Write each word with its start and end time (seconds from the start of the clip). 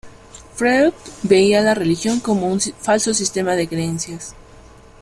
Freud 0.55 0.93
veía 1.21 1.61
la 1.61 1.75
religión 1.75 2.21
como 2.21 2.47
un 2.47 2.59
falso 2.59 3.13
sistema 3.13 3.53
de 3.55 3.67
creencias. 3.67 4.33